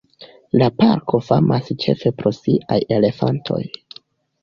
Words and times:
La 0.61 0.69
parko 0.83 1.19
famas 1.27 1.71
ĉefe 1.85 2.15
pro 2.23 2.35
siaj 2.41 2.83
elefantoj. 2.99 3.65